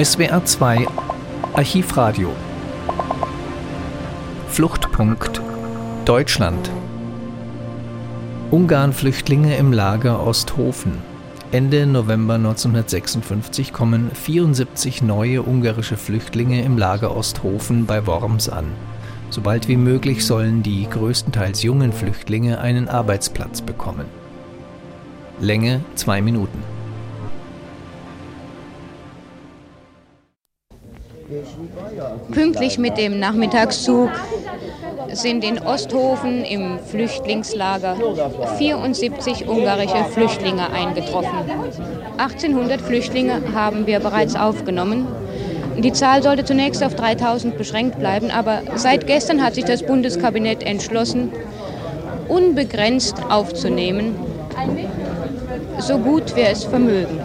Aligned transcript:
SWR 0.00 0.44
2 0.44 0.86
Archivradio 1.54 2.30
Fluchtpunkt 4.48 5.42
Deutschland 6.04 6.70
Ungarn-Flüchtlinge 8.52 9.56
im 9.56 9.72
Lager 9.72 10.24
Osthofen. 10.24 10.98
Ende 11.50 11.84
November 11.84 12.34
1956 12.34 13.72
kommen 13.72 14.12
74 14.14 15.02
neue 15.02 15.42
ungarische 15.42 15.96
Flüchtlinge 15.96 16.62
im 16.62 16.78
Lager 16.78 17.16
Osthofen 17.16 17.84
bei 17.84 18.06
Worms 18.06 18.48
an. 18.48 18.66
Sobald 19.30 19.66
wie 19.66 19.76
möglich 19.76 20.24
sollen 20.24 20.62
die 20.62 20.88
größtenteils 20.88 21.64
jungen 21.64 21.92
Flüchtlinge 21.92 22.60
einen 22.60 22.88
Arbeitsplatz 22.88 23.62
bekommen. 23.62 24.04
Länge 25.40 25.80
zwei 25.96 26.22
Minuten. 26.22 26.77
Pünktlich 32.32 32.78
mit 32.78 32.96
dem 32.96 33.18
Nachmittagszug 33.20 34.08
sind 35.12 35.44
in 35.44 35.58
Osthofen 35.58 36.42
im 36.42 36.78
Flüchtlingslager 36.78 37.96
74 38.56 39.46
ungarische 39.46 40.04
Flüchtlinge 40.10 40.70
eingetroffen. 40.70 41.38
1800 42.16 42.80
Flüchtlinge 42.80 43.42
haben 43.54 43.86
wir 43.86 44.00
bereits 44.00 44.36
aufgenommen. 44.36 45.06
Die 45.76 45.92
Zahl 45.92 46.22
sollte 46.22 46.44
zunächst 46.44 46.82
auf 46.82 46.94
3000 46.94 47.58
beschränkt 47.58 47.98
bleiben, 47.98 48.30
aber 48.30 48.62
seit 48.76 49.06
gestern 49.06 49.44
hat 49.44 49.54
sich 49.54 49.64
das 49.64 49.82
Bundeskabinett 49.82 50.62
entschlossen, 50.62 51.30
unbegrenzt 52.26 53.16
aufzunehmen, 53.28 54.16
so 55.78 55.98
gut 55.98 56.34
wir 56.36 56.48
es 56.48 56.64
vermögen. 56.64 57.20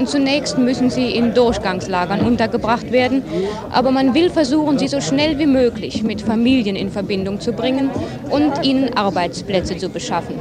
Und 0.00 0.08
zunächst 0.08 0.56
müssen 0.56 0.88
sie 0.88 1.10
in 1.10 1.34
Durchgangslagern 1.34 2.22
untergebracht 2.22 2.90
werden, 2.90 3.22
aber 3.70 3.90
man 3.90 4.14
will 4.14 4.30
versuchen, 4.30 4.78
sie 4.78 4.88
so 4.88 4.98
schnell 5.02 5.38
wie 5.38 5.44
möglich 5.44 6.02
mit 6.02 6.22
Familien 6.22 6.74
in 6.74 6.90
Verbindung 6.90 7.38
zu 7.38 7.52
bringen 7.52 7.90
und 8.30 8.64
ihnen 8.64 8.96
Arbeitsplätze 8.96 9.76
zu 9.76 9.90
beschaffen. 9.90 10.36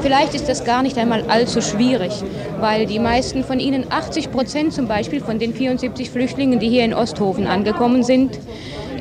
Vielleicht 0.00 0.32
ist 0.34 0.48
das 0.48 0.64
gar 0.64 0.82
nicht 0.82 0.96
einmal 0.96 1.24
allzu 1.28 1.60
schwierig, 1.60 2.12
weil 2.60 2.86
die 2.86 2.98
meisten 2.98 3.44
von 3.44 3.60
ihnen, 3.60 3.84
80 3.90 4.30
Prozent 4.30 4.72
zum 4.72 4.88
Beispiel 4.88 5.20
von 5.20 5.38
den 5.38 5.52
74 5.52 6.08
Flüchtlingen, 6.08 6.58
die 6.58 6.70
hier 6.70 6.86
in 6.86 6.94
Osthofen 6.94 7.46
angekommen 7.46 8.02
sind, 8.02 8.38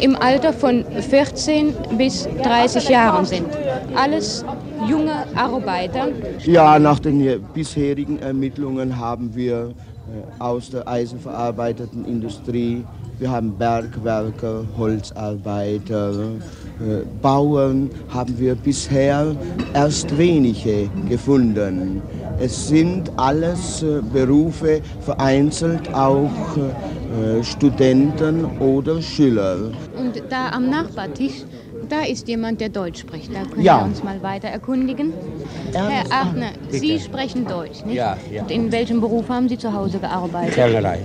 im 0.02 0.18
Alter 0.18 0.52
von 0.52 0.84
14 1.10 1.74
bis 1.98 2.28
30 2.44 2.90
Jahren 2.90 3.24
sind. 3.24 3.48
Alles 3.96 4.44
junge 4.88 5.26
Arbeiter. 5.36 6.08
Ja, 6.46 6.80
nach 6.80 7.00
den 7.00 7.42
bisherigen 7.54 8.20
Ermittlungen 8.20 8.98
haben 8.98 9.36
wir 9.36 9.74
äh, 10.08 10.42
aus 10.42 10.70
der 10.70 10.88
eisenverarbeitenden 10.88 12.06
Industrie, 12.06 12.84
wir 13.20 13.30
haben 13.30 13.58
Bergwerker, 13.58 14.64
Holzarbeiter, 14.78 16.12
äh, 16.14 17.04
Bauern, 17.22 17.90
haben 18.10 18.38
wir 18.40 18.56
bisher 18.56 19.36
erst 19.74 20.16
wenige 20.18 20.90
gefunden. 21.10 22.02
Es 22.40 22.68
sind 22.70 23.12
alles 23.18 23.84
äh, 23.84 24.02
Berufe, 24.14 24.82
vereinzelt 25.02 25.94
auch 25.94 26.30
Studenten 27.42 28.46
oder 28.60 29.02
Schüler. 29.02 29.72
Und 29.98 30.22
da 30.30 30.50
am 30.52 30.70
Nachbartisch 30.70 31.46
da 31.90 32.02
ist 32.02 32.28
jemand, 32.28 32.62
der 32.62 32.70
Deutsch 32.70 33.00
spricht. 33.00 33.34
Da 33.34 33.44
können 33.44 33.62
ja. 33.62 33.80
wir 33.80 33.86
uns 33.86 34.04
mal 34.04 34.22
weiter 34.22 34.48
erkundigen. 34.48 35.14
Herr 35.74 36.04
Achner, 36.12 36.52
Bitte. 36.66 36.80
Sie 36.80 37.00
sprechen 37.00 37.46
Deutsch, 37.46 37.84
nicht? 37.86 37.96
Ja, 37.96 38.18
ja. 38.32 38.44
Und 38.44 38.52
in 38.52 38.72
welchem 38.72 39.02
Beruf 39.02 39.30
haben 39.30 39.50
Sie 39.50 39.58
zu 39.58 39.74
Hause 39.74 40.00
gearbeitet? 40.00 40.56
Kellnerei. 40.56 41.00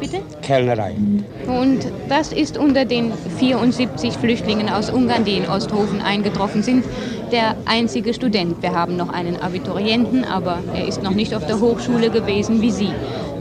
Bitte? 0.00 0.22
Kellnerei. 0.42 0.94
Und 1.46 1.86
das 2.08 2.32
ist 2.32 2.56
unter 2.58 2.84
den 2.84 3.12
74 3.38 4.14
Flüchtlingen 4.14 4.68
aus 4.68 4.90
Ungarn, 4.90 5.24
die 5.24 5.36
in 5.36 5.46
Osthofen 5.46 6.00
eingetroffen 6.00 6.62
sind, 6.62 6.84
der 7.32 7.56
einzige 7.66 8.14
Student. 8.14 8.62
Wir 8.62 8.72
haben 8.72 8.96
noch 8.96 9.10
einen 9.10 9.36
Abiturienten, 9.36 10.24
aber 10.24 10.58
er 10.74 10.86
ist 10.86 11.02
noch 11.02 11.14
nicht 11.14 11.34
auf 11.34 11.46
der 11.46 11.60
Hochschule 11.60 12.10
gewesen 12.10 12.60
wie 12.62 12.70
Sie. 12.70 12.90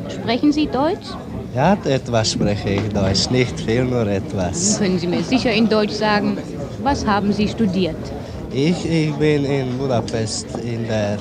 Sprechen 0.10 0.52
Sie 0.52 0.68
Deutsch? 0.68 1.08
Ja, 1.56 1.78
etwas 1.86 2.32
spreche 2.32 2.70
ich 2.72 2.94
Deutsch, 2.94 3.30
nicht 3.30 3.60
viel, 3.60 3.86
nur 3.86 4.08
etwas. 4.08 4.80
Können 4.80 4.98
Sie 4.98 5.06
mir 5.06 5.22
sicher 5.22 5.52
in 5.52 5.70
Deutsch 5.70 5.94
sagen, 5.94 6.36
was 6.82 7.06
haben 7.06 7.32
Sie 7.32 7.48
studiert? 7.48 7.96
Ich, 8.52 8.90
ich 8.90 9.14
bin 9.14 9.46
in 9.46 9.78
Budapest 9.78 10.48
in 10.58 10.88
der 10.88 11.20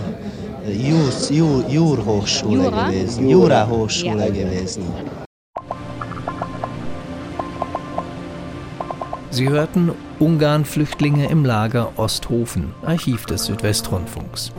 Jus, 0.66 1.28
Jur, 1.28 1.64
Jurhochschule 1.68 2.64
Jura? 2.64 2.88
gewesen, 2.88 3.28
Jura-Hochschule 3.28 4.26
ja. 4.26 4.32
gewesen. 4.32 4.84
Sie 9.30 9.48
hörten 9.48 9.92
Ungarn-Flüchtlinge 10.18 11.28
im 11.28 11.44
Lager 11.44 11.92
Osthofen, 11.96 12.74
Archiv 12.86 13.26
des 13.26 13.44
Südwestrundfunks. 13.44 14.50